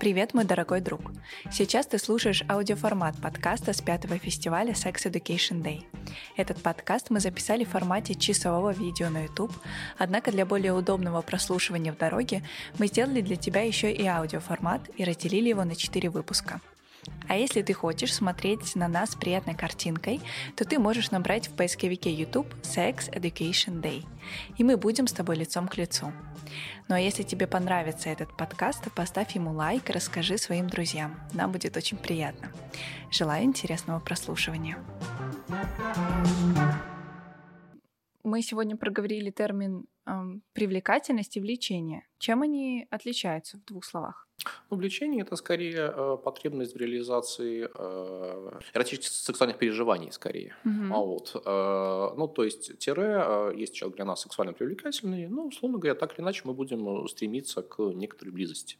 Привет, 0.00 0.32
мой 0.32 0.44
дорогой 0.44 0.80
друг! 0.80 1.12
Сейчас 1.52 1.86
ты 1.86 1.98
слушаешь 1.98 2.42
аудиоформат 2.48 3.20
подкаста 3.20 3.74
с 3.74 3.82
пятого 3.82 4.16
фестиваля 4.16 4.72
Sex 4.72 5.10
Education 5.10 5.62
Day. 5.62 5.84
Этот 6.38 6.62
подкаст 6.62 7.10
мы 7.10 7.20
записали 7.20 7.64
в 7.64 7.68
формате 7.68 8.14
часового 8.14 8.70
видео 8.70 9.10
на 9.10 9.24
YouTube, 9.24 9.52
однако 9.98 10.32
для 10.32 10.46
более 10.46 10.72
удобного 10.72 11.20
прослушивания 11.20 11.92
в 11.92 11.98
дороге 11.98 12.42
мы 12.78 12.86
сделали 12.86 13.20
для 13.20 13.36
тебя 13.36 13.60
еще 13.60 13.92
и 13.92 14.06
аудиоформат 14.06 14.88
и 14.96 15.04
разделили 15.04 15.50
его 15.50 15.64
на 15.64 15.76
четыре 15.76 16.08
выпуска– 16.08 16.62
а 17.28 17.36
если 17.36 17.62
ты 17.62 17.72
хочешь 17.72 18.14
смотреть 18.14 18.74
на 18.76 18.88
нас 18.88 19.14
приятной 19.14 19.54
картинкой, 19.54 20.20
то 20.56 20.64
ты 20.64 20.78
можешь 20.78 21.10
набрать 21.10 21.48
в 21.48 21.56
поисковике 21.56 22.12
YouTube 22.12 22.52
Sex 22.62 23.10
Education 23.12 23.80
Day, 23.80 24.04
и 24.58 24.64
мы 24.64 24.76
будем 24.76 25.06
с 25.06 25.12
тобой 25.12 25.36
лицом 25.36 25.68
к 25.68 25.76
лицу. 25.76 26.12
Ну 26.88 26.94
а 26.94 27.00
если 27.00 27.22
тебе 27.22 27.46
понравится 27.46 28.10
этот 28.10 28.36
подкаст, 28.36 28.84
то 28.84 28.90
поставь 28.90 29.34
ему 29.34 29.52
лайк 29.52 29.88
и 29.88 29.92
расскажи 29.92 30.36
своим 30.36 30.68
друзьям. 30.68 31.18
Нам 31.32 31.50
будет 31.50 31.76
очень 31.76 31.96
приятно. 31.96 32.52
Желаю 33.10 33.44
интересного 33.44 34.00
прослушивания. 34.00 34.78
Мы 38.22 38.42
сегодня 38.42 38.76
проговорили 38.76 39.30
термин 39.30 39.86
эм, 40.06 40.42
привлекательность 40.52 41.36
и 41.36 41.40
влечение. 41.40 42.06
Чем 42.18 42.42
они 42.42 42.86
отличаются 42.90 43.58
в 43.58 43.64
двух 43.64 43.84
словах? 43.84 44.23
Ну, 44.70 44.76
влечение 44.76 45.22
это 45.22 45.36
скорее 45.36 45.92
э, 45.94 46.16
потребность 46.22 46.74
в 46.74 46.76
реализации 46.78 47.68
э, 47.74 48.60
эротических 48.74 49.12
сексуальных 49.12 49.58
переживаний, 49.58 50.12
скорее. 50.12 50.54
Mm-hmm. 50.64 50.92
А 50.92 50.98
вот, 50.98 51.42
э, 51.44 52.14
ну, 52.16 52.28
то 52.28 52.44
есть, 52.44 52.78
тире, 52.78 53.22
э, 53.26 53.52
есть 53.56 53.74
человек 53.74 53.96
для 53.96 54.04
нас 54.04 54.22
сексуально 54.22 54.52
привлекательный, 54.52 55.26
ну, 55.28 55.46
условно 55.46 55.78
говоря, 55.78 55.94
так 55.94 56.14
или 56.14 56.24
иначе 56.24 56.42
мы 56.44 56.54
будем 56.54 57.08
стремиться 57.08 57.62
к 57.62 57.78
некоторой 57.80 58.32
близости. 58.32 58.78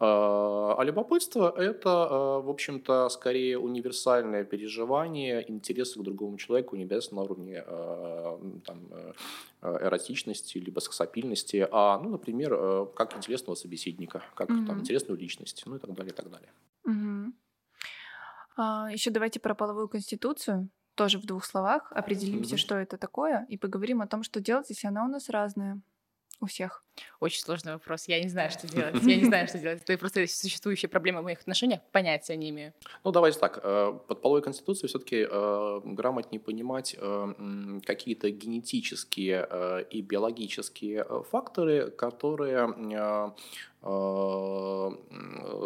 А, 0.00 0.74
а 0.78 0.84
любопытство– 0.84 1.52
это, 1.56 1.90
а, 1.90 2.40
в 2.40 2.50
общем-то, 2.50 3.08
скорее 3.08 3.58
универсальное 3.58 4.44
переживание 4.44 5.48
интереса 5.48 6.00
к 6.00 6.02
другому 6.02 6.36
человеку, 6.36 6.76
не 6.76 6.84
обязательно 6.84 7.20
на 7.20 7.24
уровне 7.24 7.62
а, 7.64 8.40
там, 8.64 8.88
э, 8.90 9.12
эротичности, 9.62 10.58
либо 10.58 10.80
сексапильности, 10.80 11.68
а, 11.70 11.98
ну, 11.98 12.10
например, 12.10 12.86
как 12.94 13.16
интересного 13.16 13.54
собеседника, 13.54 14.22
как 14.34 14.50
mm-hmm. 14.50 14.66
там, 14.66 14.80
интересную 14.80 15.18
личность, 15.18 15.62
ну 15.66 15.76
и 15.76 15.78
так 15.78 15.92
далее, 15.94 16.12
и 16.12 16.16
так 16.16 16.30
далее. 16.30 16.50
Mm-hmm. 16.88 17.32
А, 18.56 18.88
еще 18.92 19.10
давайте 19.10 19.38
про 19.38 19.54
половую 19.54 19.88
конституцию 19.88 20.70
тоже 20.96 21.18
в 21.18 21.26
двух 21.26 21.44
словах 21.44 21.92
определимся, 21.92 22.56
mm-hmm. 22.56 22.58
что 22.58 22.74
это 22.76 22.98
такое, 22.98 23.46
и 23.48 23.56
поговорим 23.56 24.00
о 24.00 24.06
том, 24.06 24.22
что 24.22 24.40
делать, 24.40 24.70
если 24.70 24.88
она 24.88 25.04
у 25.04 25.08
нас 25.08 25.28
разная 25.28 25.80
у 26.40 26.46
всех? 26.46 26.82
Очень 27.20 27.40
сложный 27.40 27.72
вопрос. 27.72 28.08
Я 28.08 28.22
не 28.22 28.28
знаю, 28.28 28.50
что 28.50 28.66
делать. 28.74 29.02
Я 29.02 29.16
не 29.16 29.24
знаю, 29.24 29.48
что 29.48 29.58
делать. 29.58 29.82
Это 29.82 29.98
просто 29.98 30.26
существующая 30.26 30.88
проблема 30.88 31.20
в 31.20 31.24
моих 31.24 31.40
отношениях. 31.40 31.80
Понятия 31.92 32.36
не 32.36 32.50
имею. 32.50 32.72
Ну, 33.04 33.10
давайте 33.10 33.38
так. 33.38 33.60
Э, 33.62 33.98
под 34.06 34.22
половой 34.22 34.42
конституцией 34.42 34.88
все-таки 34.88 35.26
э, 35.28 35.80
грамотнее 35.84 36.40
понимать 36.40 36.96
э, 36.98 37.80
какие-то 37.84 38.30
генетические 38.30 39.86
и 39.90 40.00
биологические 40.02 41.04
факторы, 41.30 41.90
которые 41.90 43.34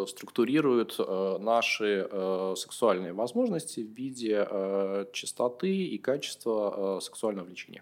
структурируют 0.07 0.99
наши 1.39 2.09
сексуальные 2.57 3.13
возможности 3.13 3.79
в 3.79 3.91
виде 3.93 4.45
частоты 5.13 5.73
и 5.73 5.97
качества 5.97 6.99
сексуального 7.01 7.45
влечения. 7.45 7.81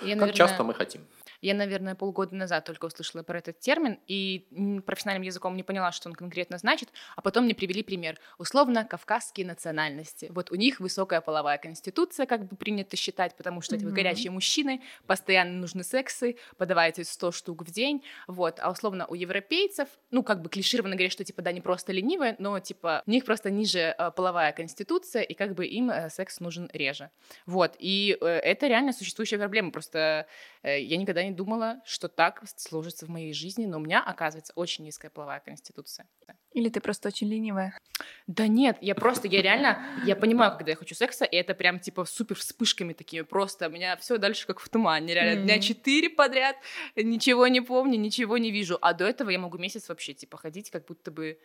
Я, 0.00 0.16
наверное... 0.16 0.28
Как 0.28 0.36
часто 0.36 0.62
мы 0.62 0.74
хотим. 0.74 1.00
Я, 1.44 1.52
наверное, 1.52 1.94
полгода 1.94 2.34
назад 2.34 2.64
только 2.64 2.86
услышала 2.86 3.22
про 3.22 3.36
этот 3.36 3.60
термин 3.60 3.98
и 4.06 4.46
профессиональным 4.86 5.26
языком 5.26 5.54
не 5.56 5.62
поняла, 5.62 5.92
что 5.92 6.08
он 6.08 6.14
конкретно 6.14 6.56
значит, 6.56 6.88
а 7.16 7.20
потом 7.20 7.44
мне 7.44 7.54
привели 7.54 7.82
пример. 7.82 8.18
Условно, 8.38 8.86
кавказские 8.86 9.46
национальности. 9.46 10.30
Вот 10.30 10.50
у 10.50 10.54
них 10.54 10.80
высокая 10.80 11.20
половая 11.20 11.58
конституция, 11.58 12.24
как 12.24 12.48
бы 12.48 12.56
принято 12.56 12.96
считать, 12.96 13.36
потому 13.36 13.60
что 13.60 13.76
mm-hmm. 13.76 13.88
эти 13.88 13.94
горячие 13.94 14.30
мужчины, 14.30 14.80
постоянно 15.06 15.52
нужны 15.58 15.84
сексы, 15.84 16.36
подавайте 16.56 17.04
100 17.04 17.32
штук 17.32 17.62
в 17.64 17.70
день, 17.70 18.02
вот. 18.26 18.58
А 18.60 18.70
условно 18.70 19.04
у 19.06 19.14
европейцев, 19.14 19.90
ну, 20.10 20.22
как 20.22 20.40
бы 20.40 20.48
клишированно 20.48 20.94
говорят, 20.94 21.12
что, 21.12 21.24
типа, 21.24 21.42
да, 21.42 21.52
не 21.52 21.60
просто 21.60 21.92
ленивые, 21.92 22.36
но, 22.38 22.58
типа, 22.58 23.02
у 23.06 23.10
них 23.10 23.26
просто 23.26 23.50
ниже 23.50 23.94
э, 23.98 24.10
половая 24.12 24.52
конституция, 24.52 25.20
и 25.20 25.34
как 25.34 25.54
бы 25.54 25.66
им 25.66 25.90
э, 25.90 26.08
секс 26.08 26.40
нужен 26.40 26.70
реже. 26.72 27.10
Вот. 27.44 27.76
И 27.78 28.16
э, 28.18 28.26
это 28.26 28.66
реально 28.66 28.94
существующая 28.94 29.36
проблема, 29.36 29.72
просто 29.72 30.26
я 30.64 30.96
никогда 30.96 31.22
не 31.22 31.30
думала, 31.30 31.80
что 31.84 32.08
так 32.08 32.42
сложится 32.56 33.06
в 33.06 33.10
моей 33.10 33.34
жизни, 33.34 33.66
но 33.66 33.76
у 33.76 33.80
меня, 33.80 34.02
оказывается, 34.02 34.52
очень 34.56 34.84
низкая 34.84 35.10
половая 35.10 35.40
конституция. 35.40 36.08
Или 36.52 36.68
ты 36.68 36.80
просто 36.80 37.08
очень 37.08 37.28
ленивая? 37.28 37.78
Да 38.26 38.46
нет, 38.46 38.78
я 38.80 38.94
просто, 38.94 39.28
я 39.28 39.42
реально, 39.42 39.84
я 40.06 40.16
понимаю, 40.16 40.56
когда 40.56 40.70
я 40.70 40.76
хочу 40.76 40.94
секса, 40.94 41.24
и 41.24 41.36
это 41.36 41.54
прям 41.54 41.80
типа 41.80 42.04
супер 42.04 42.36
вспышками 42.36 42.92
такими, 42.92 43.22
просто 43.22 43.68
у 43.68 43.70
меня 43.70 43.96
все 43.96 44.18
дальше 44.18 44.46
как 44.46 44.60
в 44.60 44.68
тумане, 44.68 45.14
реально, 45.14 45.40
mm-hmm. 45.40 45.44
дня 45.44 45.58
четыре 45.60 46.10
подряд, 46.10 46.56
ничего 46.96 47.46
не 47.48 47.60
помню, 47.60 47.98
ничего 47.98 48.38
не 48.38 48.50
вижу, 48.50 48.78
а 48.80 48.94
до 48.94 49.04
этого 49.04 49.30
я 49.30 49.38
могу 49.38 49.58
месяц 49.58 49.88
вообще 49.88 50.14
типа 50.14 50.38
ходить, 50.38 50.70
как 50.70 50.86
будто 50.86 51.10
бы 51.10 51.38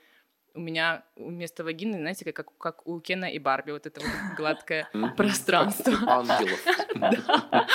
у 0.54 0.60
меня 0.60 1.04
вместо 1.16 1.64
вагины, 1.64 1.98
знаете, 1.98 2.32
как, 2.32 2.58
как 2.58 2.88
у 2.88 3.00
Кена 3.00 3.26
и 3.26 3.40
Барби, 3.40 3.72
вот 3.72 3.86
это 3.86 4.02
вот 4.02 4.10
гладкое 4.38 4.90
пространство. 5.16 5.94
Ангелов. 6.08 6.60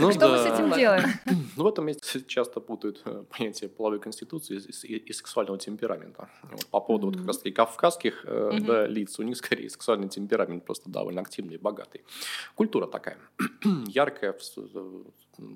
Ну 0.00 0.12
что 0.12 0.28
мы 0.28 0.38
с 0.38 0.46
этим 0.46 0.72
делаем? 0.72 1.08
Ну, 1.56 1.64
в 1.64 1.66
этом 1.66 1.86
месте 1.86 2.22
часто 2.22 2.60
путают 2.60 3.02
э, 3.04 3.24
понятие 3.36 3.68
половой 3.68 3.98
конституции 3.98 4.60
и 4.84 5.12
сексуального 5.12 5.58
темперамента. 5.58 6.28
По 6.70 6.80
поводу 6.80 7.08
вот 7.08 7.16
как 7.16 7.26
раз-таки 7.26 7.50
кавказских 7.50 8.24
э, 8.24 8.86
лиц, 8.88 9.18
у 9.18 9.24
них 9.24 9.36
скорее 9.36 9.68
сексуальный 9.68 10.08
темперамент 10.08 10.64
просто 10.64 10.88
довольно 10.88 11.20
активный 11.20 11.54
и 11.54 11.58
богатый. 11.58 12.02
Культура 12.54 12.86
такая, 12.86 13.18
яркая, 13.88 14.36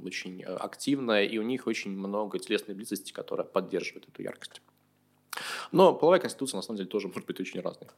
очень 0.04 0.42
активная, 0.42 1.24
и 1.24 1.38
у 1.38 1.42
них 1.42 1.68
очень 1.68 1.92
много 1.92 2.40
телесной 2.40 2.74
близости, 2.74 3.12
которая 3.12 3.46
поддерживает 3.46 4.08
эту 4.08 4.22
яркость. 4.22 4.60
Но 5.70 5.94
половая 5.94 6.20
конституция, 6.20 6.58
на 6.58 6.62
самом 6.62 6.78
деле, 6.78 6.88
тоже 6.88 7.08
может 7.08 7.26
быть 7.26 7.40
очень 7.40 7.60
разной. 7.60 7.88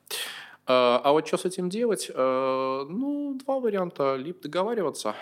А, 0.66 1.00
а 1.04 1.12
вот 1.12 1.26
что 1.26 1.36
с 1.36 1.44
этим 1.44 1.68
делать? 1.68 2.10
А, 2.14 2.84
ну, 2.84 3.38
два 3.44 3.60
варианта. 3.60 4.16
Либо 4.16 4.40
договариваться, 4.40 5.14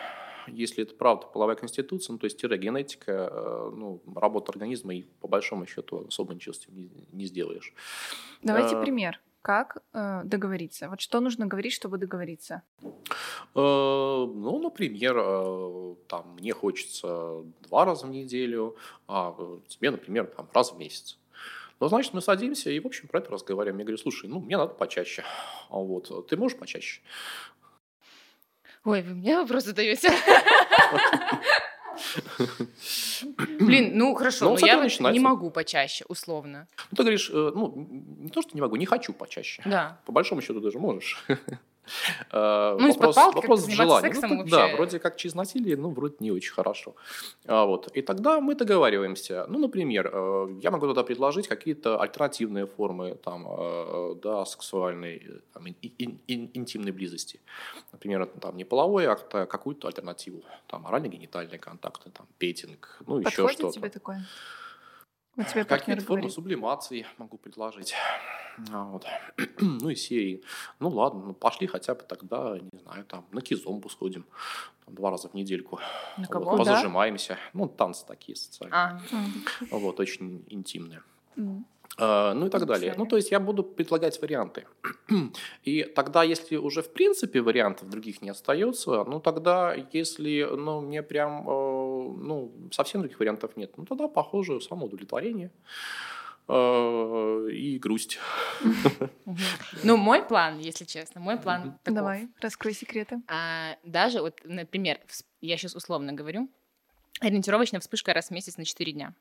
если 0.47 0.85
это 0.85 0.95
правда 0.95 1.27
половая 1.27 1.57
конституция, 1.57 2.13
ну, 2.13 2.19
то 2.19 2.25
есть 2.25 2.43
генетика, 2.43 3.29
а, 3.31 3.71
ну, 3.75 4.03
работа 4.15 4.53
организма, 4.53 4.95
и 4.95 5.03
по 5.21 5.29
большому 5.29 5.67
счету 5.67 6.07
особо 6.09 6.35
ничего 6.35 6.53
с 6.53 6.61
этим 6.61 6.77
не, 6.77 6.91
не 7.13 7.25
сделаешь. 7.27 7.73
Давайте 8.43 8.77
а, 8.77 8.83
пример. 8.83 9.21
Как 9.43 9.79
э, 9.93 10.21
договориться? 10.25 10.89
Вот 10.89 11.01
что 11.01 11.19
нужно 11.19 11.47
говорить, 11.47 11.73
чтобы 11.73 11.99
договориться? 11.99 12.63
Э, 12.81 12.89
ну, 13.57 14.61
например, 14.63 15.17
э, 15.19 15.95
там 16.07 16.37
мне 16.39 16.53
хочется 16.53 17.43
два 17.69 17.85
раза 17.85 18.07
в 18.07 18.11
неделю, 18.11 18.77
а 19.09 19.37
тебе, 19.67 19.91
например, 19.91 20.27
там, 20.27 20.49
раз 20.55 20.73
в 20.73 20.79
месяц. 20.79 21.19
Ну, 21.83 21.89
значит, 21.89 22.15
мы 22.15 22.21
садимся 22.21 22.71
и, 22.71 22.79
в 22.79 22.87
общем, 22.87 23.09
про 23.09 23.19
это 23.19 23.33
разговариваем. 23.33 23.77
Я 23.79 23.85
говорю, 23.85 23.99
слушай, 23.99 24.29
ну, 24.31 24.39
мне 24.39 24.57
надо 24.57 24.73
почаще. 24.73 25.25
А 25.69 25.79
вот, 25.79 26.29
ты 26.29 26.37
можешь 26.37 26.57
почаще? 26.57 27.01
Ой, 28.85 29.03
вы 29.03 29.15
мне 29.15 29.37
вопрос 29.37 29.65
задаете. 29.65 30.11
Блин, 33.59 33.99
ну 33.99 34.15
хорошо, 34.15 34.45
но, 34.45 34.57
но 34.61 34.65
я 34.65 35.11
не 35.11 35.19
могу 35.19 35.51
почаще, 35.51 36.05
условно. 36.07 36.69
Ну, 36.93 36.97
ты 36.97 37.03
говоришь, 37.03 37.29
э, 37.31 37.51
ну, 37.53 37.75
не 38.21 38.31
то, 38.31 38.43
что 38.43 38.53
не 38.55 38.61
могу, 38.61 38.77
не 38.77 38.87
хочу 38.87 39.13
почаще. 39.13 39.61
Да. 39.65 40.01
По 40.07 40.13
большому 40.13 40.41
счету 40.41 40.61
даже 40.61 40.79
можешь. 40.79 41.27
Э, 42.31 42.77
ну, 42.79 42.89
вопрос, 42.89 43.17
вопрос 43.17 43.67
желания. 43.67 44.13
Ну, 44.23 44.37
вообще... 44.39 44.51
Да, 44.51 44.69
вроде 44.69 44.99
как 44.99 45.17
через 45.17 45.35
насилие, 45.35 45.77
ну, 45.77 45.91
вроде 45.91 46.17
не 46.21 46.31
очень 46.31 46.53
хорошо. 46.53 46.95
А, 47.47 47.65
вот. 47.65 47.89
И 47.97 48.03
тогда 48.03 48.41
мы 48.41 48.55
договариваемся. 48.55 49.47
Ну, 49.49 49.59
например, 49.59 50.11
э, 50.13 50.59
я 50.63 50.71
могу 50.71 50.87
тогда 50.87 51.03
предложить 51.03 51.49
какие-то 51.49 52.01
альтернативные 52.01 52.67
формы 52.67 53.15
там, 53.15 53.47
э, 53.49 54.15
да, 54.23 54.45
сексуальной, 54.45 55.23
там, 55.53 55.67
ин, 55.67 56.19
ин, 56.29 56.51
интимной 56.55 56.93
близости. 56.93 57.41
Например, 57.93 58.27
там, 58.27 58.57
не 58.57 58.65
половой 58.65 59.07
акт, 59.07 59.35
а 59.35 59.47
какую-то 59.47 59.89
альтернативу. 59.89 60.43
Там, 60.67 60.87
орально-генитальные 60.87 61.59
контакты, 61.59 62.11
там, 62.11 62.27
петинг, 62.39 63.03
ну, 63.07 63.19
еще 63.19 63.49
что-то. 63.49 63.73
тебе 63.73 63.89
такое? 63.89 64.25
У 65.37 65.43
тебя 65.45 65.65
Какие-то 65.65 66.03
формы 66.03 66.31
сублимации 66.31 67.07
могу 67.17 67.39
предложить. 67.39 67.95
А, 68.71 68.85
вот. 68.85 69.07
ну 69.61 69.89
и 69.89 69.95
серии. 69.95 70.43
Ну 70.79 70.89
ладно, 70.91 71.23
ну 71.27 71.33
пошли 71.33 71.67
хотя 71.67 71.95
бы 71.95 72.03
тогда, 72.03 72.59
не 72.59 72.79
знаю, 72.81 73.05
там 73.05 73.25
на 73.33 73.41
кизомбу 73.41 73.89
сходим 73.89 74.27
там, 74.85 74.95
два 74.95 75.11
раза 75.11 75.29
в 75.29 75.35
недельку. 75.35 75.81
На 76.19 76.27
кого? 76.27 76.51
Вот, 76.51 76.59
позажимаемся. 76.59 77.35
Да? 77.35 77.51
Ну, 77.55 77.69
танцы 77.69 78.05
такие 78.07 78.37
социальные. 78.37 78.79
А. 78.79 79.01
Вот, 79.71 80.01
очень 80.01 80.45
интимные. 80.49 81.03
Mm. 81.37 81.65
Э, 81.99 82.33
ну 82.35 82.47
и 82.47 82.51
так 82.51 82.67
далее. 82.67 82.95
Ну, 82.97 83.07
то 83.07 83.17
есть 83.17 83.31
я 83.31 83.41
буду 83.41 83.63
предлагать 83.63 84.21
варианты. 84.23 84.67
И 85.65 85.85
тогда, 85.85 86.23
если 86.23 86.57
уже 86.57 86.83
в 86.83 86.93
принципе 86.93 87.41
вариантов 87.41 87.91
других 87.91 88.23
не 88.23 88.31
остается, 88.31 89.05
ну 89.05 89.21
тогда, 89.21 89.75
если 89.93 90.49
ну, 90.57 90.81
мне 90.81 91.03
прям 91.03 91.49
э, 91.49 91.53
ну, 91.53 92.53
совсем 92.71 93.01
других 93.03 93.21
вариантов 93.21 93.57
нет, 93.57 93.77
ну 93.77 93.85
тогда, 93.85 94.09
похоже, 94.09 94.61
самоудовлетворение 94.61 95.51
э, 96.49 97.49
и 97.53 97.79
грусть. 97.79 98.19
Ну, 99.85 99.97
мой 99.97 100.23
план, 100.23 100.59
если 100.59 100.85
честно, 100.85 101.21
мой 101.21 101.37
план. 101.37 101.79
Давай, 101.85 102.29
раскрой 102.41 102.73
секреты. 102.73 103.21
А, 103.29 103.77
даже, 103.85 104.21
вот, 104.21 104.41
например, 104.45 104.99
я 105.41 105.57
сейчас 105.57 105.75
условно 105.75 106.13
говорю, 106.13 106.49
ориентировочная 107.21 107.81
вспышка 107.81 108.15
раз 108.15 108.29
в 108.29 108.31
месяц 108.31 108.57
на 108.57 108.65
4 108.65 108.93
дня 108.93 109.15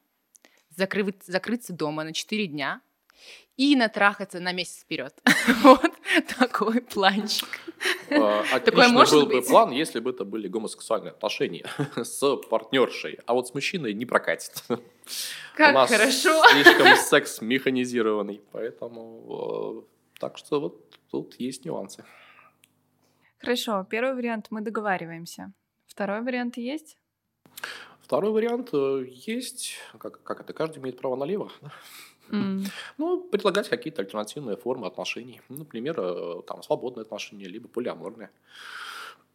закрыть, 0.76 1.24
закрыться 1.26 1.74
дома 1.74 2.04
на 2.04 2.14
4 2.14 2.48
дня 2.48 2.82
и 3.58 3.76
натрахаться 3.76 4.40
на 4.40 4.54
месяц 4.54 4.82
вперед. 4.82 5.14
вот 5.64 5.92
такой 6.40 6.82
планчик. 6.82 7.48
А, 8.10 8.44
отлично 8.52 9.06
был 9.06 9.26
бы 9.28 9.42
план, 9.42 9.72
если 9.72 10.00
бы 10.00 10.12
это 10.12 10.26
были 10.26 10.48
гомосексуальные 10.48 11.12
отношения 11.12 11.66
с 11.96 12.36
партнершей, 12.50 13.20
а 13.26 13.34
вот 13.34 13.48
с 13.48 13.54
мужчиной 13.54 13.94
не 13.94 14.06
прокатит. 14.06 14.64
Как 15.56 15.72
У 15.72 15.74
нас 15.74 15.90
хорошо. 15.90 16.44
слишком 16.50 16.96
секс 16.98 17.42
механизированный, 17.42 18.42
поэтому 18.52 19.86
э, 19.88 20.20
так 20.20 20.38
что 20.38 20.60
вот 20.60 20.90
тут 21.12 21.36
есть 21.40 21.66
нюансы. 21.66 22.04
Хорошо, 23.40 23.86
первый 23.90 24.14
вариант 24.14 24.48
мы 24.50 24.62
договариваемся. 24.62 25.52
Второй 25.88 26.22
вариант 26.22 26.58
есть? 26.58 26.98
Второй 28.12 28.34
вариант 28.34 28.72
э, 28.74 29.06
есть, 29.08 29.78
как, 29.98 30.22
как 30.24 30.42
это, 30.42 30.52
каждый 30.52 30.80
имеет 30.80 30.98
право 30.98 31.16
налево. 31.16 31.50
Mm. 32.30 32.66
Ну, 32.98 33.24
предлагать 33.24 33.70
какие-то 33.70 34.02
альтернативные 34.02 34.58
формы 34.58 34.88
отношений. 34.88 35.40
Например, 35.48 35.96
э, 35.98 36.42
там, 36.46 36.62
свободные 36.62 37.04
отношения, 37.04 37.46
либо 37.46 37.70
полиаморные. 37.70 38.30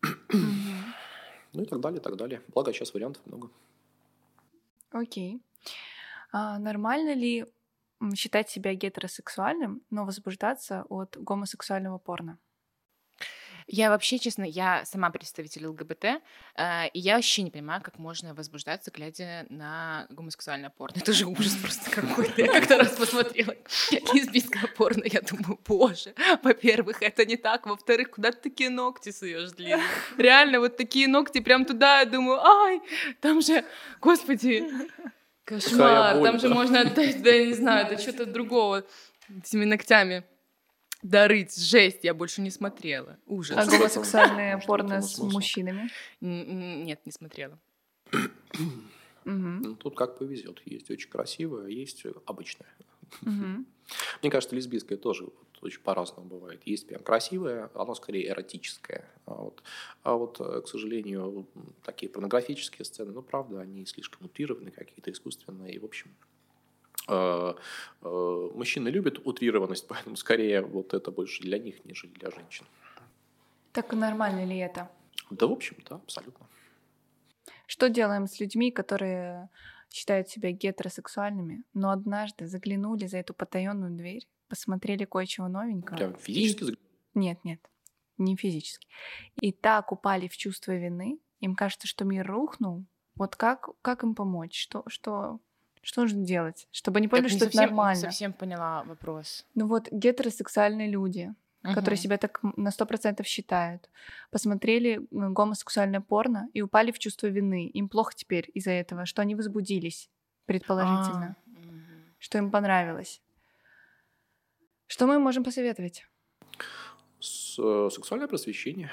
Mm-hmm. 0.03 0.93
Ну 1.55 1.63
и 1.63 1.65
так 1.65 1.81
далее, 1.81 2.01
и 2.01 2.03
так 2.03 2.17
далее. 2.17 2.43
Благо, 2.49 2.71
сейчас 2.75 2.93
вариантов 2.93 3.23
много. 3.25 3.49
Окей. 4.91 5.37
Okay. 5.37 5.41
А 6.33 6.59
нормально 6.59 7.15
ли 7.15 7.47
считать 8.15 8.51
себя 8.51 8.75
гетеросексуальным, 8.75 9.81
но 9.89 10.05
возбуждаться 10.05 10.85
от 10.91 11.17
гомосексуального 11.17 11.97
порно? 11.97 12.39
Я 13.67 13.91
вообще, 13.91 14.19
честно, 14.19 14.45
я 14.45 14.85
сама 14.85 15.11
представитель 15.11 15.67
ЛГБТ, 15.67 16.05
э, 16.05 16.89
и 16.93 17.01
я 17.01 17.17
вообще 17.17 17.43
не 17.43 17.51
понимаю, 17.51 17.83
как 17.83 17.99
можно 17.99 18.33
возбуждаться, 18.33 18.93
глядя 18.93 19.45
на 19.49 20.07
гомосексуальное 20.11 20.71
порно. 20.71 20.97
Это 20.97 21.13
же 21.13 21.27
ужас 21.27 21.57
просто 21.57 21.91
какой-то. 21.91 22.43
Я 22.43 22.53
как-то 22.53 22.79
раз 22.79 22.93
посмотрела 22.97 23.57
лесбийское 24.15 24.69
порно, 24.77 25.03
я 25.05 25.21
думаю, 25.21 25.59
боже, 25.67 26.15
во-первых, 26.45 27.03
это 27.03 27.27
не 27.27 27.37
так, 27.37 27.67
во-вторых, 27.67 28.11
куда 28.11 28.31
ты 28.31 28.51
такие 28.51 28.71
ногти 28.71 29.11
суешь 29.11 29.51
длинные? 29.51 29.83
Реально, 30.17 30.61
вот 30.61 30.77
такие 30.77 31.09
ногти 31.09 31.41
прям 31.41 31.65
туда, 31.65 32.01
я 32.01 32.07
думаю, 32.07 32.39
ай, 32.45 32.81
там 33.21 33.43
же, 33.43 33.65
господи, 34.01 34.65
кошмар, 35.45 36.23
там 36.23 36.39
же 36.39 36.49
можно 36.49 36.83
отдать, 36.83 37.21
да, 37.21 37.31
я 37.31 37.47
не 37.47 37.55
знаю, 37.55 37.87
это 37.87 38.01
что-то 38.01 38.27
другого 38.27 38.85
этими 39.29 39.65
ногтями 39.65 40.25
дарыть, 41.09 41.57
жесть, 41.57 42.01
я 42.03 42.15
больше 42.15 42.41
не 42.41 42.51
смотрела. 42.51 43.19
Ужас. 43.27 43.57
А 43.57 43.67
гомосексуальное 43.71 44.59
порно 44.67 45.03
с 45.03 45.19
мужчинами? 45.19 45.91
Нет, 46.21 47.01
не 47.05 47.13
смотрела. 47.13 47.59
Ну, 49.25 49.75
тут 49.75 49.97
как 49.97 50.19
повезет. 50.19 50.63
Есть 50.65 50.91
очень 50.91 51.11
красивое, 51.11 51.67
а 51.67 51.69
есть 51.71 52.05
обычное. 52.27 52.69
Мне 54.23 54.31
кажется, 54.31 54.57
лесбийское 54.57 54.99
тоже 54.99 55.29
очень 55.63 55.81
по-разному 55.81 56.29
бывает. 56.29 56.63
Есть 56.65 56.87
прям 56.87 57.03
красивое, 57.03 57.71
оно 57.75 57.95
скорее 57.95 58.29
эротическое. 58.29 59.09
А 59.27 59.35
вот, 59.35 59.63
а 60.03 60.15
вот, 60.15 60.41
э, 60.41 60.61
к 60.61 60.69
сожалению, 60.69 61.47
такие 61.83 62.11
порнографические 62.11 62.85
сцены, 62.85 63.13
ну, 63.13 63.23
правда, 63.23 63.61
они 63.61 63.87
слишком 63.87 64.27
утрированы, 64.27 64.71
какие-то 64.71 65.11
искусственные. 65.11 65.75
И, 65.75 65.79
в 65.79 65.85
общем, 65.85 66.15
мужчины 68.03 68.89
любят 68.89 69.19
утрированность, 69.25 69.87
поэтому 69.89 70.17
скорее 70.17 70.63
вот 70.63 70.95
это 70.95 71.11
больше 71.11 71.43
для 71.43 71.59
них, 71.59 71.85
нежели 71.85 72.11
для 72.13 72.31
женщин. 72.31 72.67
Так 73.73 73.93
нормально 73.93 74.45
ли 74.45 74.57
это? 74.57 74.91
Да, 75.31 75.47
в 75.47 75.53
общем, 75.53 75.77
да, 75.89 75.97
абсолютно. 75.97 76.47
Что 77.67 77.89
делаем 77.89 78.27
с 78.27 78.41
людьми, 78.41 78.71
которые 78.71 79.49
считают 79.91 80.29
себя 80.29 80.51
гетеросексуальными, 80.53 81.65
но 81.75 81.91
однажды 81.91 82.47
заглянули 82.47 83.07
за 83.07 83.19
эту 83.19 83.35
потаенную 83.35 83.97
дверь, 83.97 84.27
посмотрели 84.49 85.05
кое-чего 85.05 85.49
новенького? 85.49 85.97
Прям 85.97 86.15
физически? 86.15 86.73
И... 86.73 86.79
Нет, 87.15 87.45
нет, 87.45 87.61
не 88.19 88.37
физически. 88.37 88.89
И 89.41 89.53
так 89.53 89.93
упали 89.93 90.29
в 90.29 90.37
чувство 90.37 90.73
вины, 90.73 91.19
им 91.41 91.55
кажется, 91.55 91.87
что 91.87 92.05
мир 92.05 92.27
рухнул. 92.27 92.85
Вот 93.15 93.37
как, 93.37 93.71
как 93.83 94.03
им 94.03 94.15
помочь? 94.15 94.59
Что, 94.59 94.85
что, 94.87 95.41
что 95.87 96.01
нужно 96.01 96.25
делать, 96.25 96.67
чтобы 96.73 96.99
они 96.99 97.07
поняли, 97.07 97.29
так, 97.29 97.37
что 97.37 97.45
совсем, 97.45 97.61
это 97.61 97.71
нормально? 97.71 98.01
совсем 98.01 98.33
поняла 98.33 98.83
вопрос. 98.83 99.47
Ну 99.55 99.69
вот 99.69 99.87
гетеросексуальные 99.93 100.91
люди, 100.91 101.33
uh-huh. 101.63 101.75
которые 101.75 101.97
себя 101.97 102.19
так 102.19 102.41
на 102.57 102.73
сто 102.73 102.87
процентов 102.87 103.29
считают, 103.29 103.89
посмотрели 104.33 105.07
гомосексуальное 105.13 106.01
порно 106.01 106.49
и 106.55 106.61
упали 106.61 106.91
в 106.91 106.99
чувство 106.99 107.29
вины. 107.29 107.69
Им 107.69 107.89
плохо 107.89 108.15
теперь 108.17 108.51
из-за 108.53 108.73
этого, 108.73 109.07
что 109.07 109.23
они 109.23 109.37
возбудились, 109.37 110.11
предположительно, 110.47 111.37
uh-huh. 111.47 112.15
что 112.19 112.39
им 112.39 112.51
понравилось. 112.51 113.23
Что 114.89 115.07
мы 115.07 115.21
можем 115.21 115.45
посоветовать? 115.45 116.05
С, 117.21 117.57
э, 117.61 117.91
сексуальное 117.93 118.27
просвещение. 118.27 118.91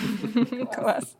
Класс. 0.74 1.16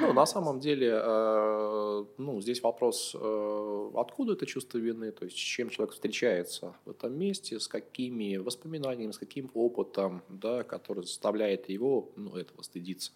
Ну, 0.00 0.12
на 0.12 0.26
самом 0.26 0.58
деле, 0.58 0.90
э, 0.92 2.04
ну, 2.18 2.40
здесь 2.40 2.62
вопрос, 2.62 3.14
э, 3.18 3.90
откуда 3.94 4.32
это 4.32 4.44
чувство 4.46 4.78
вины, 4.78 5.12
то 5.12 5.24
есть 5.24 5.36
с 5.36 5.40
чем 5.40 5.70
человек 5.70 5.94
встречается 5.94 6.74
в 6.84 6.90
этом 6.90 7.16
месте, 7.16 7.60
с 7.60 7.68
какими 7.68 8.36
воспоминаниями, 8.36 9.12
с 9.12 9.18
каким 9.18 9.50
опытом, 9.54 10.22
да, 10.28 10.64
который 10.64 11.04
заставляет 11.04 11.68
его, 11.68 12.10
ну, 12.16 12.36
этого 12.36 12.62
стыдиться. 12.62 13.12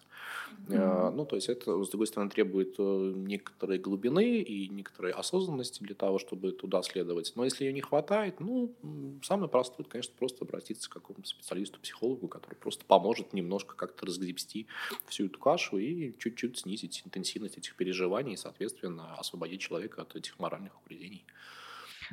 Mm-hmm. 0.67 1.11
Ну, 1.11 1.25
то 1.25 1.35
есть 1.35 1.49
это, 1.49 1.83
с 1.83 1.89
другой 1.89 2.07
стороны, 2.07 2.31
требует 2.31 2.79
некоторой 2.79 3.77
глубины 3.77 4.39
и 4.39 4.69
некоторой 4.69 5.11
осознанности 5.11 5.83
для 5.83 5.95
того, 5.95 6.17
чтобы 6.17 6.51
туда 6.51 6.81
следовать. 6.81 7.33
Но 7.35 7.43
если 7.43 7.65
ее 7.65 7.73
не 7.73 7.81
хватает, 7.81 8.39
ну, 8.39 8.73
самое 9.21 9.49
простое, 9.49 9.85
конечно, 9.85 10.13
просто 10.17 10.45
обратиться 10.45 10.89
к 10.89 10.93
какому-то 10.93 11.27
специалисту, 11.27 11.79
психологу, 11.79 12.27
который 12.27 12.55
просто 12.55 12.85
поможет 12.85 13.33
немножко 13.33 13.75
как-то 13.75 14.05
разгребсти 14.05 14.67
всю 15.07 15.25
эту 15.25 15.39
кашу 15.39 15.77
и 15.77 16.04
чуть-чуть 16.13 16.57
снизить 16.57 17.01
интенсивность 17.05 17.57
этих 17.57 17.75
переживаний 17.75 18.33
и, 18.33 18.37
соответственно, 18.37 19.15
освободить 19.15 19.61
человека 19.61 20.01
от 20.01 20.15
этих 20.15 20.39
моральных 20.39 20.79
угрызений. 20.81 21.25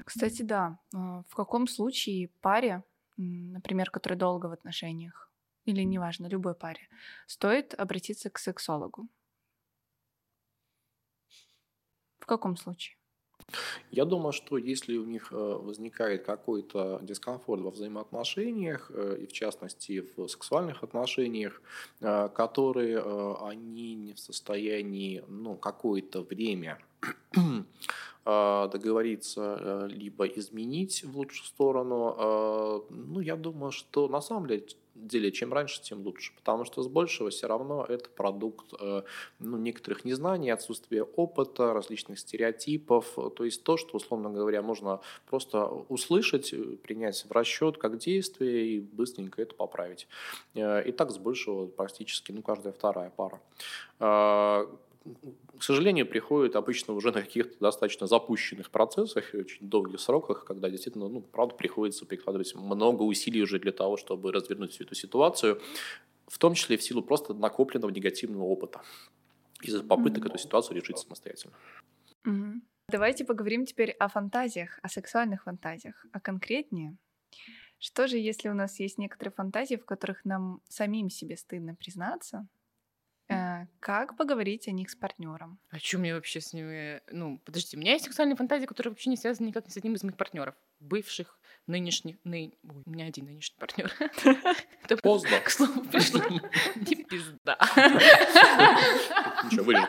Кстати, 0.04 0.42
да. 0.42 0.78
А, 0.94 1.22
в 1.28 1.34
каком 1.34 1.66
случае 1.66 2.28
паре, 2.40 2.84
например, 3.16 3.90
которая 3.90 4.18
долго 4.18 4.46
в 4.46 4.52
отношениях, 4.52 5.30
или 5.64 5.82
неважно, 5.82 6.26
любой 6.26 6.54
паре, 6.54 6.88
стоит 7.26 7.75
обратиться 7.75 8.30
к 8.30 8.38
сексологу? 8.38 9.08
В 12.20 12.25
каком 12.26 12.56
случае? 12.56 12.96
Я 13.90 14.04
думаю, 14.04 14.32
что 14.32 14.56
если 14.56 14.96
у 14.96 15.04
них 15.04 15.32
э, 15.32 15.37
возникает 15.37 16.25
какой-то 16.25 16.99
дискомфорт 17.02 17.62
во 17.62 17.70
взаимоотношениях, 17.70 18.90
э, 18.94 19.18
и 19.22 19.26
в 19.26 19.32
частности 19.32 20.04
в 20.16 20.28
сексуальных 20.28 20.82
отношениях, 20.82 21.61
э, 22.00 22.28
которые 22.34 23.02
они 23.40 23.94
не 23.94 24.14
в 24.14 24.18
состоянии 24.18 25.22
ну, 25.28 25.56
какое-то 25.56 26.22
время 26.22 26.78
договориться, 28.25 29.88
либо 29.90 30.26
изменить 30.26 31.02
в 31.02 31.16
лучшую 31.16 31.46
сторону, 31.46 32.87
ну, 32.88 33.18
я 33.18 33.34
думаю, 33.34 33.72
что 33.72 34.06
на 34.06 34.20
самом 34.20 34.46
деле 34.46 34.64
деле, 35.06 35.30
чем 35.32 35.52
раньше, 35.52 35.82
тем 35.82 36.02
лучше. 36.02 36.32
Потому 36.37 36.64
что 36.64 36.82
с 36.82 36.88
большего 36.88 37.30
все 37.30 37.47
равно 37.47 37.85
это 37.88 38.09
продукт 38.09 38.73
э, 38.80 39.02
ну, 39.38 39.56
некоторых 39.59 40.04
незнаний, 40.04 40.52
отсутствия 40.52 41.02
опыта, 41.02 41.73
различных 41.73 42.18
стереотипов. 42.18 43.16
То 43.37 43.44
есть 43.44 43.62
то, 43.64 43.76
что, 43.76 43.97
условно 43.97 44.30
говоря, 44.30 44.62
можно 44.62 45.00
просто 45.26 45.64
услышать, 45.64 46.52
э, 46.52 46.76
принять 46.82 47.25
в 47.25 47.32
расчет 47.32 47.78
как 47.78 47.99
действие 47.99 48.66
и 48.66 48.80
быстренько 48.80 49.42
это 49.42 49.54
поправить. 49.54 50.09
Э, 50.54 50.82
и 50.82 50.92
так 50.92 51.11
с 51.11 51.18
большего 51.18 51.66
практически 51.66 52.32
ну, 52.32 52.42
каждая 52.42 52.73
вторая 52.73 53.11
пара 53.11 53.40
к 55.59 55.62
сожалению, 55.62 56.06
приходит 56.06 56.56
обычно 56.56 56.94
уже 56.94 57.12
на 57.12 57.23
каких-то 57.23 57.59
достаточно 57.61 58.06
запущенных 58.06 58.71
процессах 58.71 59.35
и 59.35 59.38
очень 59.38 59.68
долгих 59.68 60.00
сроках, 60.00 60.44
когда 60.44 60.71
действительно, 60.71 61.09
ну, 61.09 61.21
правда, 61.21 61.54
приходится 61.54 62.06
прикладывать 62.06 62.54
много 62.54 63.02
усилий 63.02 63.42
уже 63.42 63.59
для 63.59 63.73
того, 63.73 63.97
чтобы 63.97 64.32
развернуть 64.32 64.73
всю 64.73 64.85
эту 64.85 64.94
ситуацию, 64.94 65.61
в 66.26 66.38
том 66.38 66.54
числе 66.54 66.76
в 66.76 66.82
силу 66.82 67.02
просто 67.02 67.35
накопленного 67.35 67.90
негативного 67.90 68.44
опыта 68.44 68.82
из-за 69.61 69.82
попыток 69.82 70.25
mm-hmm. 70.25 70.28
эту 70.28 70.38
ситуацию 70.38 70.76
решить 70.76 70.99
самостоятельно. 70.99 71.54
Mm-hmm. 72.26 72.61
Давайте 72.88 73.25
поговорим 73.25 73.64
теперь 73.64 73.90
о 73.92 74.09
фантазиях, 74.09 74.78
о 74.82 74.88
сексуальных 74.88 75.44
фантазиях, 75.44 76.06
а 76.12 76.21
конкретнее. 76.21 76.97
Что 77.78 78.06
же, 78.06 78.16
если 78.16 78.49
у 78.49 78.54
нас 78.54 78.78
есть 78.78 78.99
некоторые 78.99 79.32
фантазии, 79.32 79.76
в 79.76 79.85
которых 79.85 80.25
нам 80.25 80.61
самим 80.68 81.11
себе 81.11 81.37
стыдно 81.37 81.75
признаться, 81.75 82.47
Как 83.81 84.16
поговорить 84.16 84.69
о 84.69 84.73
них 84.73 84.90
с 84.90 84.97
партнером? 84.97 85.59
А 85.71 85.78
что 85.78 85.99
мне 85.99 86.14
вообще 86.14 86.40
с 86.40 86.52
ними... 86.52 87.00
Ну, 87.11 87.38
подожди, 87.38 87.76
у 87.76 87.81
меня 87.81 87.92
есть 87.92 88.04
сексуальные 88.04 88.37
фантазии, 88.37 88.66
которые 88.66 88.92
вообще 88.92 89.11
не 89.11 89.16
связаны 89.16 89.49
никак 89.49 89.71
с 89.71 89.76
одним 89.76 89.95
из 89.95 90.02
моих 90.02 90.16
партнеров. 90.16 90.54
Бывших, 90.81 91.38
нынешних... 91.66 92.16
Ны... 92.25 92.52
Ой, 92.62 92.83
у 92.85 92.90
меня 92.90 93.07
один 93.07 93.26
нынешний 93.26 93.57
партнер. 93.59 93.92
Это 94.85 94.97
поздно. 95.02 95.40
К 95.45 95.50
слову 95.50 95.83
пришло. 95.83 96.21
Не 96.76 97.04
пизда. 97.04 97.59
Ничего, 99.45 99.64
вырежу 99.64 99.88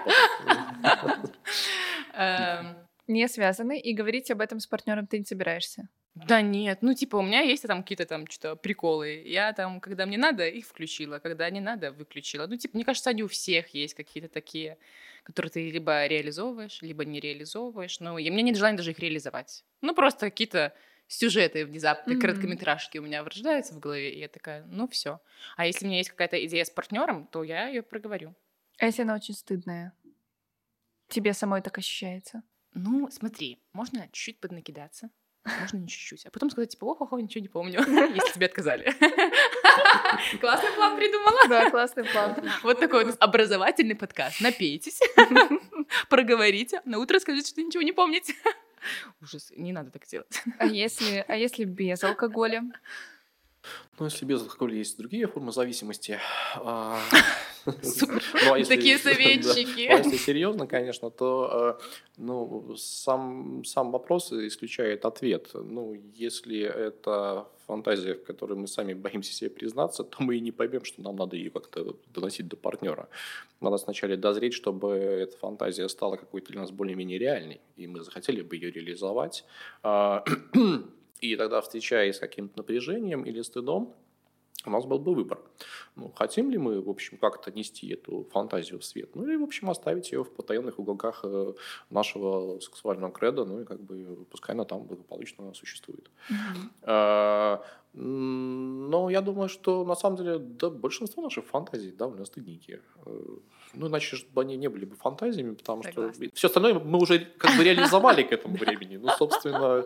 Не 3.08 3.28
связаны, 3.28 3.80
и 3.80 3.94
говорить 3.94 4.32
об 4.32 4.42
этом 4.42 4.60
с 4.60 4.68
партнером 4.68 5.08
ты 5.08 5.20
не 5.20 5.26
собираешься. 5.26 5.90
Да 6.16 6.42
нет, 6.42 6.84
ну 6.84 6.94
типа 6.94 7.16
у 7.16 7.22
меня 7.24 7.42
есть 7.42 7.64
там 7.64 7.82
какие-то 7.82 8.06
там 8.06 8.28
что-то 8.28 8.56
приколы. 8.56 9.24
Я 9.26 9.52
там, 9.54 9.82
когда 9.82 10.06
мне 10.06 10.18
надо, 10.18 10.48
их 10.48 10.68
включила, 10.68 11.18
когда 11.18 11.50
не 11.50 11.60
надо, 11.60 11.92
выключила. 11.92 12.46
Ну 12.46 12.56
типа, 12.56 12.78
мне 12.78 12.86
кажется, 12.86 13.10
они 13.10 13.24
у 13.24 13.28
всех 13.28 13.70
есть 13.70 13.96
какие-то 13.96 14.30
такие, 14.30 14.78
которые 15.24 15.52
ты 15.52 15.72
либо 15.72 16.06
реализовываешь, 16.06 16.82
либо 16.84 17.04
не 17.04 17.20
реализовываешь. 17.20 18.00
Ну, 18.00 18.20
и 18.20 18.30
мне 18.30 18.44
нет 18.44 18.58
желания 18.58 18.78
даже 18.78 18.92
их 18.92 19.00
реализовать. 19.00 19.66
Ну, 19.82 19.96
просто 19.96 20.30
какие-то 20.30 20.76
сюжеты 21.08 21.66
внезапно, 21.66 22.14
Мгм. 22.14 22.22
короткометражки 22.22 23.00
у 23.00 23.02
меня 23.02 23.24
рождаются 23.24 23.74
в 23.74 23.80
голове, 23.80 24.14
и 24.14 24.20
я 24.20 24.28
такая, 24.28 24.64
ну 24.66 24.88
все. 24.88 25.20
А 25.58 25.66
если 25.66 25.86
у 25.86 25.88
меня 25.90 25.98
есть 25.98 26.12
какая-то 26.12 26.44
идея 26.46 26.64
с 26.64 26.70
партнером, 26.70 27.26
то 27.26 27.44
я 27.44 27.68
ее 27.68 27.82
проговорю. 27.82 28.36
А 28.78 28.86
если 28.86 29.02
она 29.02 29.16
очень 29.16 29.34
стыдная? 29.34 29.94
Тебе 31.08 31.34
самой 31.34 31.62
так 31.62 31.78
ощущается? 31.78 32.44
Ну, 32.74 33.10
смотри, 33.12 33.60
можно 33.74 34.08
чуть-чуть 34.12 34.40
поднакидаться, 34.40 35.10
можно 35.46 35.78
не 35.78 35.88
чуть-чуть, 35.88 36.26
а 36.26 36.32
потом 36.32 36.50
сказать, 36.50 36.70
типа, 36.70 36.86
ох-ох, 36.86 37.12
ничего 37.14 37.42
не 37.42 37.50
помню, 37.50 37.80
если 38.16 38.34
тебе 38.34 38.46
отказали. 38.48 38.86
Классный 40.40 40.72
план 40.76 40.98
придумала. 40.98 41.48
Да, 41.50 41.70
классный 41.70 42.04
план. 42.06 42.36
Вот 42.64 42.80
такой 42.80 43.06
вот 43.06 43.18
образовательный 43.20 43.96
подкаст. 43.96 44.42
Напейтесь, 44.42 45.00
проговорите, 46.10 46.82
на 46.86 47.00
утро 47.00 47.20
скажите, 47.20 47.50
что 47.50 47.62
ничего 47.62 47.84
не 47.84 47.92
помните. 47.92 48.34
Ужас, 49.22 49.52
не 49.56 49.72
надо 49.72 49.92
так 49.92 50.06
делать. 50.08 50.42
А 50.58 50.66
если, 50.66 51.24
а 51.28 51.36
если 51.36 51.64
без 51.64 52.04
алкоголя? 52.04 52.64
Ну, 53.98 54.06
если 54.06 54.26
без 54.26 54.42
алкоголя 54.42 54.76
есть 54.76 54.98
другие 54.98 55.28
формы 55.28 55.52
зависимости. 55.52 56.20
Супер. 57.82 58.24
ну, 58.46 58.54
а 58.54 58.60
если- 58.60 58.76
Такие 58.76 58.98
да. 59.04 59.04
советчики. 59.04 59.88
Ну, 59.90 59.96
а 59.96 59.98
если 60.00 60.18
серьезно, 60.18 60.68
конечно, 60.68 61.10
то 61.10 61.78
э, 61.80 61.84
ну, 62.18 62.76
сам, 62.78 63.64
сам 63.66 63.92
вопрос 63.92 64.32
исключает 64.32 65.06
ответ. 65.06 65.50
Ну, 65.54 65.94
если 66.14 66.60
это 66.60 67.48
фантазия, 67.68 68.14
в 68.16 68.24
которой 68.24 68.54
мы 68.58 68.68
сами 68.68 68.94
боимся 68.94 69.34
себе 69.34 69.50
признаться, 69.50 70.04
то 70.04 70.24
мы 70.24 70.36
и 70.36 70.42
не 70.42 70.52
поймем, 70.52 70.84
что 70.84 71.02
нам 71.02 71.16
надо 71.16 71.36
ее 71.36 71.50
как-то 71.50 71.96
доносить 72.14 72.48
до 72.48 72.58
партнера. 72.58 73.08
Надо 73.62 73.78
сначала 73.78 74.18
дозреть, 74.18 74.54
чтобы 74.54 74.94
эта 74.96 75.38
фантазия 75.38 75.88
стала 75.90 76.18
какой-то 76.18 76.52
для 76.52 76.62
нас 76.62 76.72
более-менее 76.72 77.18
реальной, 77.18 77.62
и 77.78 77.88
мы 77.88 78.04
захотели 78.04 78.42
бы 78.42 78.56
ее 78.56 78.72
реализовать. 78.72 79.46
А, 79.82 80.24
И 81.22 81.38
тогда, 81.38 81.62
встречаясь 81.62 82.18
с 82.18 82.20
каким-то 82.20 82.58
напряжением 82.58 83.24
или 83.24 83.42
стыдом, 83.44 83.94
у 84.66 84.70
нас 84.70 84.86
был 84.86 85.00
бы 85.00 85.14
выбор. 85.14 85.40
Ну, 85.96 86.12
хотим 86.16 86.52
ли 86.52 86.58
мы, 86.58 86.82
в 86.82 86.90
общем, 86.90 87.18
как-то 87.18 87.52
нести 87.52 87.94
эту 87.94 88.28
фантазию 88.32 88.80
в 88.80 88.86
свет? 88.86 89.16
Ну, 89.16 89.24
или, 89.24 89.36
в 89.36 89.44
общем, 89.44 89.70
оставить 89.70 90.12
ее 90.12 90.24
в 90.24 90.32
потаенных 90.32 90.80
уголках 90.80 91.22
э, 91.24 91.54
нашего 91.90 92.60
сексуального 92.60 93.12
креда, 93.12 93.46
ну, 93.46 93.62
и 93.62 93.66
как 93.66 93.80
бы 93.82 94.26
пускай 94.30 94.56
она 94.56 94.66
там 94.66 94.84
благополучно 94.84 95.54
существует. 95.54 96.10
М, 97.96 98.13
Но 98.94 99.10
я 99.10 99.22
думаю, 99.22 99.50
что 99.50 99.84
на 99.86 99.96
самом 99.96 100.18
деле 100.18 100.38
да, 100.38 100.70
большинство 100.70 101.24
наших 101.24 101.46
фантазий 101.46 101.92
довольно 101.92 102.26
стыдненькие. 102.26 102.80
Э, 103.06 103.38
Ну, 103.74 103.88
иначе 103.88 104.18
же 104.18 104.26
бы 104.36 104.42
они 104.42 104.58
не 104.58 104.70
были 104.70 104.86
бы 104.86 104.96
фантазиями, 104.96 105.56
потому 105.56 105.84
что 105.84 106.12
все 106.34 106.48
остальное 106.48 106.74
мы 106.74 107.00
уже 107.00 107.20
как 107.38 107.58
бы 107.58 107.64
реализовали 107.64 108.22
к 108.24 108.32
этому 108.32 108.56
времени. 108.56 108.98
Ну, 108.98 109.10
собственно, 109.18 109.84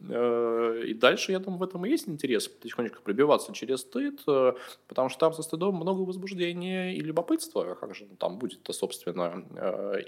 э, 0.00 0.82
и 0.86 0.94
дальше, 0.94 1.32
я 1.32 1.38
думаю, 1.38 1.58
в 1.58 1.62
этом 1.64 1.84
и 1.84 1.90
есть 1.90 2.08
интерес 2.08 2.48
потихонечку 2.48 3.02
пробиваться 3.02 3.52
через 3.52 3.80
стыд, 3.80 4.20
э, 4.28 4.52
потому 4.86 5.08
что 5.08 5.18
там 5.18 5.32
со 5.32 5.42
стыдом 5.42 5.74
много 5.74 6.02
возбуждения 6.02 6.94
и 6.94 7.00
любопытства, 7.00 7.74
как 7.74 7.94
же 7.94 8.06
там 8.18 8.38
будет-то, 8.38 8.72
собственно. 8.72 9.44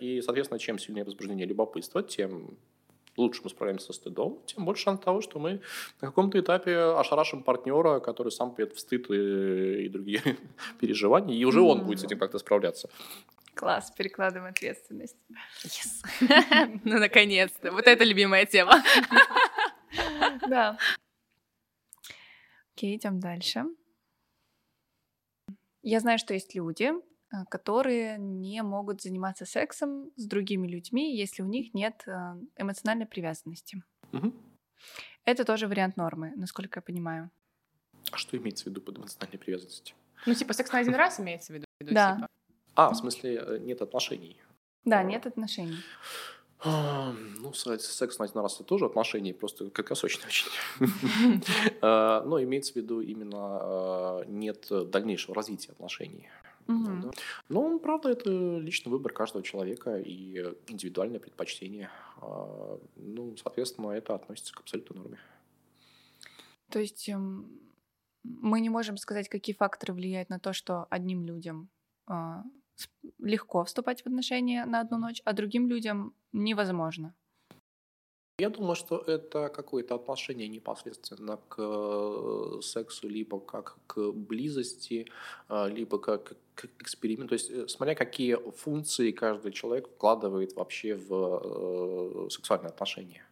И, 0.02 0.22
соответственно, 0.22 0.60
чем 0.60 0.78
сильнее 0.78 1.04
возбуждение 1.04 1.46
и 1.46 1.48
любопытство, 1.48 2.02
тем 2.02 2.56
лучше 3.16 3.40
мы 3.44 3.50
справимся 3.50 3.86
со 3.86 3.92
стыдом, 3.92 4.38
тем 4.46 4.64
больше 4.64 4.84
шанс 4.84 5.00
того, 5.00 5.20
что 5.20 5.38
мы 5.38 5.60
на 6.00 6.08
каком-то 6.08 6.38
этапе 6.38 6.76
ошарашим 6.76 7.42
партнера, 7.42 8.00
который 8.00 8.30
сам 8.30 8.54
пьет 8.54 8.74
в 8.74 8.80
стыд 8.80 9.10
и, 9.10 9.86
и 9.86 9.88
другие 9.88 10.22
переживания, 10.80 11.36
и 11.36 11.44
уже 11.44 11.60
он 11.60 11.84
будет 11.84 12.00
с 12.00 12.04
этим 12.04 12.18
как-то 12.18 12.38
справляться. 12.38 12.88
Класс, 13.54 13.90
перекладываем 13.90 14.50
ответственность. 14.50 15.16
Ну, 16.84 16.98
наконец-то. 16.98 17.72
Вот 17.72 17.86
это 17.86 18.04
любимая 18.04 18.46
тема. 18.46 18.82
Да. 20.48 20.76
Окей, 22.74 22.96
идем 22.96 23.20
дальше. 23.20 23.64
Я 25.82 26.00
знаю, 26.00 26.18
что 26.18 26.34
есть 26.34 26.54
люди, 26.54 26.92
которые 27.48 28.18
не 28.18 28.62
могут 28.62 29.02
заниматься 29.02 29.44
сексом 29.44 30.10
с 30.16 30.26
другими 30.26 30.66
людьми, 30.66 31.16
если 31.16 31.42
у 31.42 31.46
них 31.46 31.74
нет 31.74 32.02
а, 32.06 32.38
эмоциональной 32.56 33.06
привязанности. 33.06 33.82
Мгм. 34.12 34.34
Это 35.24 35.44
тоже 35.44 35.66
вариант 35.66 35.96
нормы, 35.96 36.32
насколько 36.36 36.78
я 36.78 36.82
понимаю. 36.82 37.30
А 38.12 38.16
что 38.16 38.36
имеется 38.36 38.64
в 38.64 38.66
виду 38.68 38.80
под 38.80 38.98
эмоциональной 38.98 39.38
привязанностью? 39.38 39.96
Ну, 40.24 40.34
типа, 40.34 40.52
секс 40.52 40.72
на 40.72 40.78
один 40.78 40.94
раз 40.94 41.20
имеется 41.20 41.52
в 41.52 41.56
виду? 41.56 41.66
Да. 41.80 42.14
типа? 42.14 42.28
А, 42.74 42.90
в 42.90 42.94
смысле, 42.94 43.42
э, 43.44 43.58
нет 43.58 43.82
отношений. 43.82 44.40
Да, 44.84 45.02
нет 45.02 45.26
отношений. 45.26 45.78
А, 46.60 47.12
Ну, 47.38 47.52
секс 47.52 48.18
на 48.18 48.24
один 48.24 48.40
раз 48.40 48.54
это 48.56 48.64
тоже 48.64 48.86
отношения, 48.86 49.34
просто 49.34 49.68
краткосрочные 49.70 50.26
очень. 50.26 50.48
Но 51.82 52.42
имеется 52.42 52.72
в 52.72 52.76
виду 52.76 53.00
именно 53.00 54.24
нет 54.26 54.66
дальнейшего 54.90 55.34
развития 55.34 55.72
отношений. 55.72 56.28
Да. 56.68 57.10
Ну, 57.48 57.78
правда, 57.78 58.10
это 58.10 58.58
личный 58.58 58.90
выбор 58.90 59.12
каждого 59.12 59.44
человека 59.44 59.98
и 59.98 60.54
индивидуальное 60.66 61.20
предпочтение. 61.20 61.90
А, 62.20 62.78
Ну, 62.96 63.36
соответственно, 63.36 63.92
это 63.92 64.14
относится 64.14 64.52
к 64.54 64.60
абсолютной 64.60 64.96
норме. 64.98 65.18
То 66.70 66.80
есть 66.80 67.08
эм, 67.08 67.60
мы 68.24 68.60
не 68.60 68.70
можем 68.70 68.96
сказать, 68.96 69.28
какие 69.28 69.54
факторы 69.54 69.94
влияют 69.94 70.28
на 70.28 70.40
то, 70.40 70.52
что 70.52 70.86
одним 70.90 71.22
людям 71.22 71.68
а, 72.06 72.42
легко 73.18 73.64
вступать 73.64 74.02
в 74.02 74.06
отношения 74.06 74.64
на 74.64 74.80
одну 74.80 74.98
ночь, 74.98 75.22
а 75.24 75.32
другим 75.32 75.68
людям 75.68 76.14
невозможно. 76.32 77.14
Я 78.38 78.50
думаю, 78.50 78.76
что 78.76 78.98
это 78.98 79.48
какое-то 79.48 79.94
отношение 79.94 80.46
непосредственно 80.48 81.38
к 81.48 81.56
э, 81.58 82.60
сексу, 82.60 83.08
либо 83.08 83.40
как 83.40 83.78
к 83.86 84.12
близости, 84.12 85.06
э, 85.48 85.68
либо 85.70 85.98
как 85.98 86.34
к 86.54 86.66
эксперименту. 86.78 87.28
То 87.28 87.32
есть, 87.32 87.50
э, 87.50 87.66
смотря 87.66 87.94
какие 87.94 88.36
функции 88.58 89.10
каждый 89.12 89.52
человек 89.52 89.88
вкладывает 89.88 90.54
вообще 90.54 90.96
в 90.96 92.26
э, 92.26 92.30
сексуальные 92.30 92.68
отношения. 92.68 93.22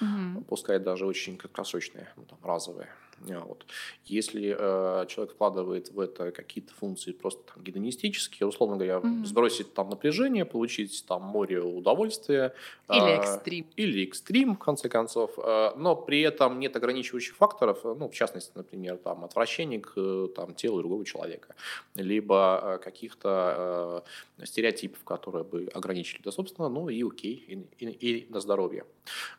Мгм. 0.00 0.44
пускай 0.44 0.78
даже 0.78 1.06
очень 1.06 1.36
краткосрочные, 1.36 2.08
ну, 2.16 2.24
там, 2.24 2.38
разовые. 2.42 2.88
А, 3.28 3.40
Вот. 3.40 3.66
Если 4.06 4.56
э, 4.58 5.06
человек 5.06 5.34
вкладывает 5.34 5.90
в 5.90 6.00
это 6.00 6.32
какие-то 6.32 6.72
функции 6.74 7.12
просто 7.12 7.42
там, 7.54 7.62
гедонистические, 7.62 8.46
условно 8.46 8.76
говоря, 8.76 9.00
Мгм. 9.00 9.26
сбросить 9.26 9.74
там 9.74 9.90
напряжение, 9.90 10.44
получить 10.44 11.04
там 11.06 11.22
море 11.22 11.60
удовольствия. 11.60 12.54
Или 12.88 12.98
а, 13.10 13.16
экстрим. 13.18 13.66
или 13.76 14.04
экстрим, 14.04 14.56
в 14.56 14.58
конце 14.58 14.88
концов, 14.88 15.38
э, 15.38 15.70
но 15.76 15.94
при 15.96 16.22
этом 16.22 16.58
нет 16.58 16.74
ограничивающих 16.76 17.36
факторов, 17.36 17.80
э, 17.84 17.94
ну, 17.98 18.08
в 18.08 18.14
частности, 18.14 18.52
например, 18.54 18.96
там, 18.96 19.24
отвращение 19.24 19.80
к 19.80 19.92
э, 19.96 20.28
там, 20.34 20.54
телу 20.54 20.78
другого 20.78 21.04
человека, 21.04 21.54
либо 21.94 22.60
э, 22.62 22.78
каких-то 22.84 24.04
э, 24.38 24.46
стереотипов, 24.46 25.04
которые 25.04 25.44
бы 25.44 25.68
ограничили, 25.74 26.22
да, 26.24 26.32
собственно, 26.32 26.68
ну 26.68 26.88
и 26.88 27.02
окей, 27.06 27.44
и, 27.78 27.84
и- 27.84 27.90
и 27.90 28.26
на 28.32 28.40
здоровье. 28.40 28.84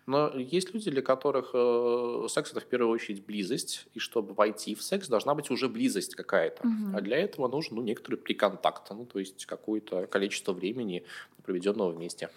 Но 0.06 0.30
есть 0.36 0.74
люди, 0.74 0.90
для 0.92 1.02
которых 1.02 1.52
э, 1.54 2.28
секс– 2.30 2.52
это 2.52 2.60
в 2.62 2.66
первую 2.66 2.92
очередь 2.94 3.26
близость, 3.26 3.71
и 3.94 4.00
чтобы 4.00 4.34
войти 4.34 4.76
в 4.76 4.82
секс, 4.82 5.08
должна 5.08 5.36
быть 5.36 5.52
уже 5.52 5.68
близость 5.68 6.16
какая-то. 6.16 6.66
Мгм. 6.66 6.96
А 6.96 7.02
для 7.02 7.18
этого 7.18 7.48
нужен 7.48 7.76
ну, 7.76 7.82
некоторый 7.82 8.16
приконтакт, 8.16 8.90
ну, 8.92 9.06
то 9.06 9.20
есть 9.20 9.46
какое-то 9.46 10.08
количество 10.08 10.54
времени, 10.54 11.04
проведенного 11.44 11.92
вместе. 11.92 12.30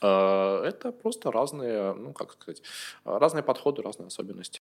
Э, 0.00 0.62
Это 0.64 0.92
просто 0.92 1.30
разные, 1.30 1.94
ну, 1.94 2.12
как 2.12 2.32
сказать, 2.32 2.62
разные 3.04 3.42
подходы, 3.42 3.82
разные 3.82 4.06
особенности. 4.06 4.61